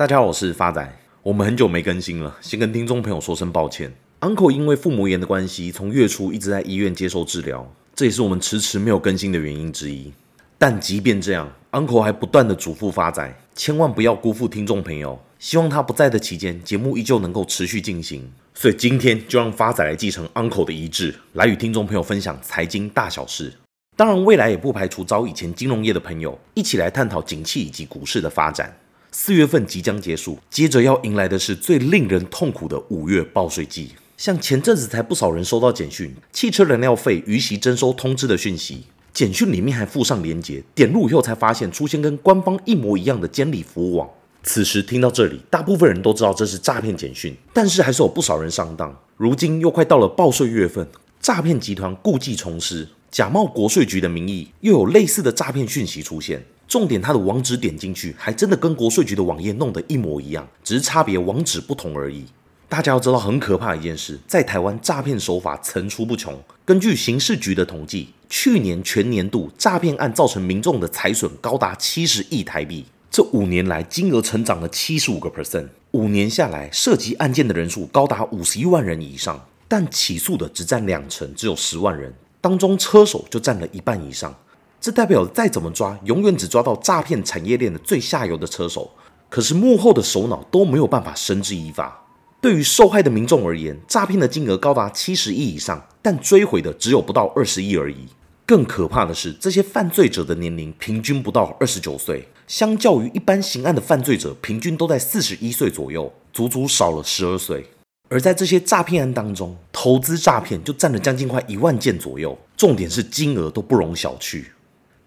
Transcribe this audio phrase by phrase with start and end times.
[0.00, 0.98] 大家好，我是发仔。
[1.22, 3.92] 我们很久没更新了，先跟听众朋友说声抱歉。
[4.20, 10.10] Uncle 因为腹膜炎的关系，从月初一直在医院接受治疗，这也是我们迟迟没有更新的原因之一。
[10.56, 15.20] 但即便这样，Uncle 还不断地嘱咐发仔，千万不要辜负听众朋友。
[15.38, 18.26] 希望他不在的期间，节目依旧能够持续进行。
[18.54, 23.52] 所以今天就让发仔来继承 Uncle 的遗志，来与听众朋友分享财经大小事。
[23.98, 28.74] 当然，未来也不排除招以前金融业的朋友一起来探讨景气以及股市的发展。
[29.12, 33.90] 四月份即将结束，接着要迎来的是最令人痛苦的五月报税季。
[34.16, 44.08] 像前阵子才不少人收到简讯，汽车燃料费逾期征收通知的讯息，简讯里面还附上连接，点入以后才发现出现跟官方一模一样的监理服务网。
[44.44, 48.96] 此时听到这里，大部分人都知道这是诈骗简讯，但是还是有不少人上当。
[49.16, 50.86] 如今又快到了报税月份，
[51.20, 56.44] 诈骗集团故技重施，假冒国税局的名义，又有类似的诈骗讯息出现。
[56.70, 62.24] 重点，它的网址点进去，还真的跟国税局的网页弄得一模一样，只是差别网址不同而已。
[62.68, 66.40] 大家要知道，很可怕一件事，在台湾诈骗手法层出不穷。
[66.64, 75.66] 根据刑事局的统计，去年全年度诈骗案造成民众的财损高达七十亿台币，这五年来金额成长了七十五个 percent。
[75.90, 84.32] 五年下来，涉及案件的人数高达五十一万人以上，但起诉的只占两成，只有十万人，当中车手就占了一半以上。
[84.80, 88.90] 这代表再怎么抓，永远只抓到诈骗产业链的最下游的车手，
[89.28, 92.06] 可是幕后的首脑都没有办法绳之以法。
[92.40, 98.06] 对于受害的民众而言，诈骗的金额高达七十亿以上，但追回的只有不到二十亿而已。
[98.46, 107.66] 更可怕的是，这些犯罪者的年龄平均不到二十九岁，相较于一般刑案的犯罪者，平均都在四十一岁左右，足足少了十二岁。
[108.08, 114.46] 而在这些诈骗案当中，投资诈骗就占了将近快一万件左右，重点是金额都不容小觑。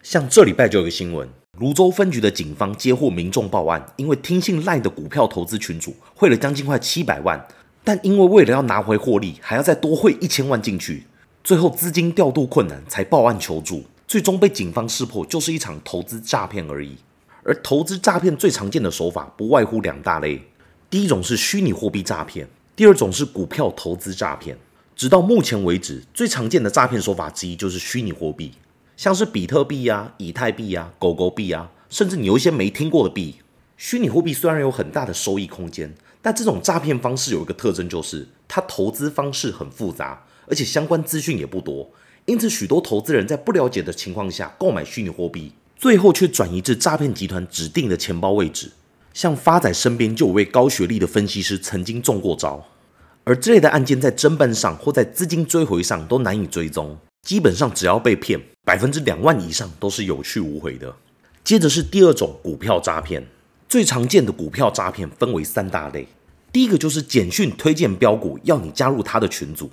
[0.03, 1.25] 像这礼拜就有个新闻，
[1.59, 7.47] 芦洲分局的警方接获民众报案，因为听信赖的股票投资群主汇了将近快七百万，
[7.85, 11.05] 但因为为了要拿回获利，还要再多汇一千万进去，
[11.41, 16.97] 最后资金调度困难才报案求助，最终被警方识破，就是一场投资诈骗而已。
[17.43, 20.41] 而投资诈骗最常见的手法不外乎两大类，
[20.89, 24.57] 第一种是虚拟货币诈骗，第二种是股票投资诈骗。
[24.97, 28.51] 直到目前为止，最常见的诈骗手法之一就是虚拟货币。
[29.03, 33.35] 像是比特币啊、以太币啊、狗狗币啊，甚至你有一些没听过的币。
[33.75, 41.91] 虚拟货币虽然有很大的收益空间，但这种诈骗方式有一个特征，就是它投资方式很复杂，而且相关资讯也不多。
[42.23, 48.71] 因此，许多投资人在不了解的情况下购买虚拟货币，最后却转移至诈骗集团指定的钱包位置。
[49.13, 52.65] 像发仔身边就有位高学历的分析师曾经中过招，
[53.25, 56.97] 而这类的案件在侦办上或在资金追回上都难以追踪。
[57.27, 60.95] 基本上只要被骗，百分之两万以上都是有去无回的。
[61.43, 63.21] 接着是第二种股票诈骗，
[63.67, 66.07] 最常见的股票诈骗分为三大类。
[66.53, 69.69] 第一个就是简讯推荐标股，要你加入他的群组。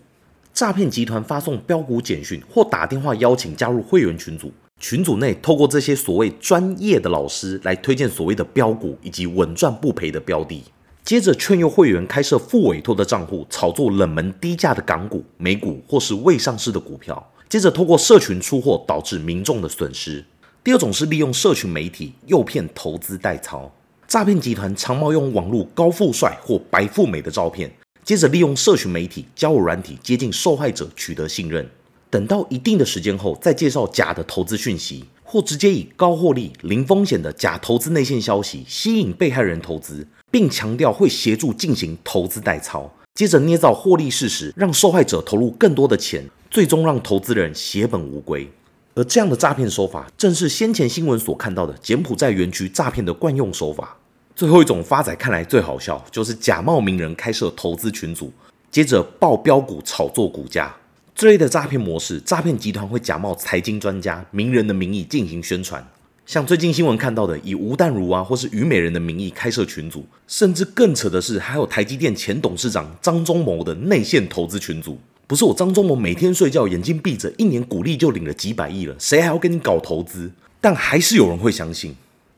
[0.53, 10.65] 诈骗集团发送标股简讯或打电话邀请加入会员群组，群组内透过这些所谓专业的老师来推荐所谓的标股以及稳赚不赔的标的。
[11.05, 17.33] 接着劝诱会员开设复委托的账户，炒作冷门低价的港股、美股或是未上市的股票。
[17.51, 20.25] 接着透过社群出货，导致民众的损失。
[20.63, 23.69] 第二种是利用社群媒体诱骗投资代操，
[24.07, 27.69] 诈骗集团常冒用网络高富帅或白富美的照片，
[28.05, 31.69] 接着利用社群媒体交友软体接近受害者，取得信任。
[32.09, 42.95] 等到一定的时间后，再介绍假的投资讯息，或直接以高获利、零风险的假投资内线消息吸引被害人投资，并强调会协助进行投资代操。
[43.13, 48.51] 接着捏造获利事实，让受害者投入更多的钱，最终让投资人血本无归。
[48.95, 53.97] 而这样的诈骗手法，正是先前新闻所看到的柬埔寨园区诈骗的惯用手法。
[54.35, 58.33] 最后一种发仔看来最好笑，就是假冒名人开设投资群组，
[58.71, 60.75] 接着爆标股炒作股价。
[61.15, 65.87] 这类的诈骗模式，诈骗集团会假冒财经专家、名人的名义进行宣传。
[66.27, 74.99] 像最近新闻看到的，以吴淡如啊，或是虞美人的名义开设群组，甚至更扯的是，还有台积电前董事长张忠谋的内线投资群组。
[75.31, 80.33] 不是我张忠谋每天睡觉眼睛闭着，一年股利就领了几百亿了，谁还要跟你搞投资？
[80.61, 81.95] 但还是有人会相信。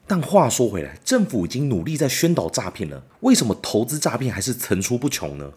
[0.07, 5.53] 但话说回来，政府已经努力在宣导诈骗了，为什么投资诈骗还是层出不穷呢？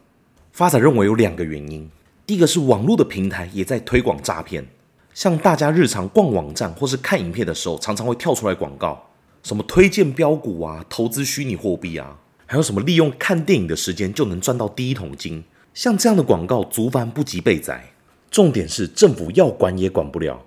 [0.53, 1.89] 发展认为有两个原因，
[2.25, 4.65] 第一个是网络的平台也在推广诈骗。
[5.13, 9.09] 像大家日常逛网站或是看影片的时候，常常会跳出来广告，
[9.43, 15.43] 什么推荐标股啊，投资虚拟货币啊，还有什么利用看电影的时间就能赚到第一桶金，
[15.75, 17.91] 像这样的广告，足繁不及被宰。
[18.31, 20.41] 重点是政府要管也管不了。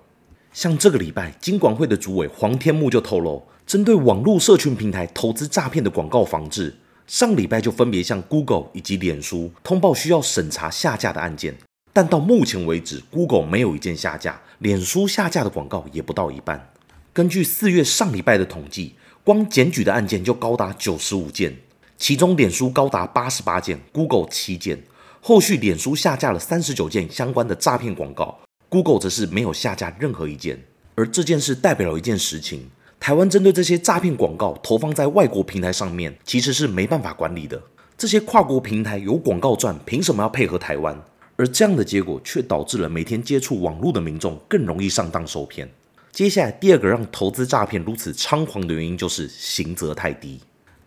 [0.51, 11.55] 像这个礼拜，金管会的主委黄天木就透露，针对网络社群平台投资诈骗的广告防治，上礼拜就分别向 Google 以及脸书通报需要审查下架的案件，
[11.93, 16.73] 但到目前为止，Google 没有一件下架，脸书下架的广告也不到一半。
[17.13, 21.55] 根据四月上礼拜的统计，光检举的案件就高达九十五件，
[21.99, 24.81] 其中脸书高达八十八件，Google 七件。
[25.21, 28.39] 后续脸书下架了三十九件相关的诈骗广告
[28.69, 30.63] ，Google 则是没有下架任何一件。
[30.95, 32.69] 而这件事代表了一件实情：
[32.99, 37.61] 台湾针对这些诈骗广告投放在外国平台上面，其实是没办法管理的。
[37.97, 40.97] 这些跨国平台有广告赚，凭什么要配合台湾？
[41.35, 45.69] 而这样的结果却导致了每天接触网络的民众更容易上当受骗。
[46.11, 50.39] 接下来第二个让投资诈骗如此猖狂的原因，就是刑责太低。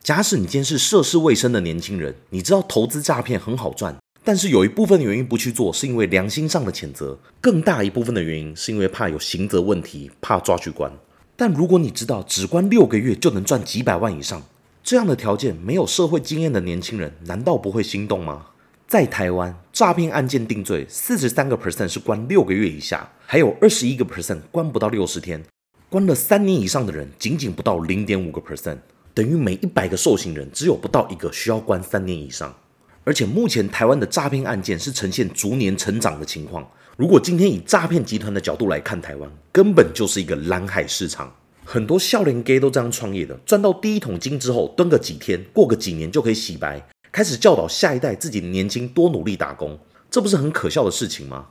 [0.03, 3.97] 假使你今天是涉世未深的年轻人，你知道投资诈骗很好赚。
[4.25, 10.93] 但是有一部分的原因不去做，是因为良心上的谴责；更大一部分的原因是因为怕有刑责问题，怕抓去关。
[11.35, 14.41] 但如果你知道只关六个月就能赚几百万以上，
[14.85, 18.47] 这样的条件，没有社会经验的年轻人难道不会心动吗？
[18.87, 25.43] 在台湾，诈骗案件定罪四十三个 percent 是关六个月以下，还有二十一个 percent 关不到六十天，
[25.89, 28.79] 关了三年以上的人仅仅不到零点五个 percent，
[29.15, 32.55] 等于每一百个受刑人只有不到一个需要关三年以上。
[33.05, 36.69] 而且目前台湾的诈骗案件是呈现逐年成长的情况。
[36.97, 41.35] 如果今天以诈骗集团的角度来看台湾，根本就是一个蓝海市场。
[41.65, 49.79] 很多少年 gay 都这样创业的，赚到第一桶金之后，蹲个几天，过个几年就可以洗白，开始教导下一代自己年轻多努力打工，
[50.11, 51.47] 这不是很可笑的事情吗？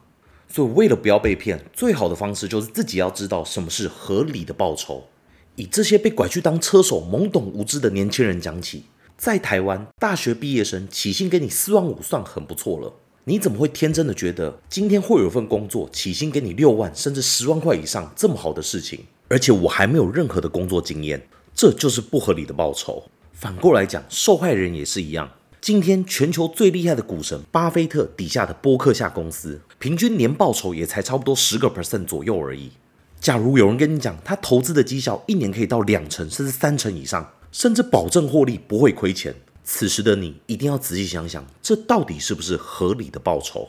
[0.47, 5.07] 所以为了不要被骗，最好的方式就是自己要知道什么是合理的报酬。
[5.55, 8.83] 以这些被拐去当车手、懵懂无知的年轻人讲起。
[9.21, 12.91] 在台湾，大学毕业生起薪给你四万五算很不错了。
[13.25, 19.01] 你怎么会天真的觉得今天会有一份工作起薪给你六万甚至十万块以上这么好的事情？
[19.27, 21.21] 而且我还没有任何的工作经验，
[21.53, 23.03] 这就是不合理的报酬。
[23.31, 25.29] 反过来讲，受害人也是一样。
[25.61, 32.71] 今天全球最厉害的股神巴菲特底下的波克夏公司，平均年报酬也才差不多十个 percent 左右而已。
[33.19, 43.67] 假如有人跟你讲他投资的绩效一年可以到两成甚至三成以上，甚至保证获利不会亏钱，此时的你一定要仔细想想，这到底是不是合理的报酬？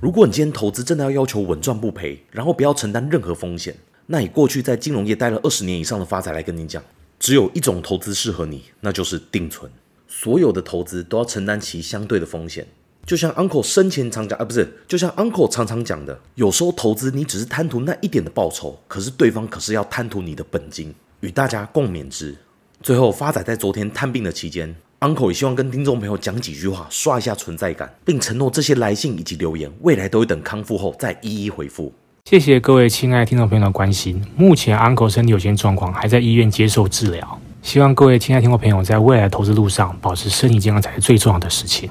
[0.00, 6.82] 如果你今天投资真的要要求稳赚不赔，然后不要承担任何风险，那你过去在金融业待了二十年以上的发财来跟你讲，
[7.18, 9.70] 只有一种投资适合你，那就是定存。
[10.08, 12.66] 所有的投资都要承担其相对的风险，
[13.06, 22.36] 就像 Uncle 生前常讲啊，不是，就像 Uncle 常常讲的，有时候投资你只是贪图那一点的报酬，可是对方可是要贪图你的本金，与大家共勉之。
[22.82, 31.92] 最后，发仔在昨天探病的期间，Uncle 也希望跟听众朋友讲几句话，刷一下存在感，并承诺这些来信以及留言，未来都会等康复后再一一回复。
[32.24, 34.24] 谢谢各位亲爱的听众朋友的关心。
[34.34, 37.40] 目前 Uncle 身体有些状况，还在医院接受治疗。
[37.60, 41.90] 希望各位亲爱的听众朋友在未来的投资路上保持身体健康才是最重要的事情。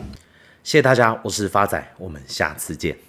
[0.64, 3.09] 谢谢大家，我是发仔，我们下次见。